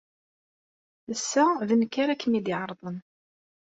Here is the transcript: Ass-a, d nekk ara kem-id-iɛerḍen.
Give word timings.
Ass-a, 1.13 1.45
d 1.67 1.69
nekk 1.79 1.93
ara 2.03 2.19
kem-id-iɛerḍen. 2.21 2.97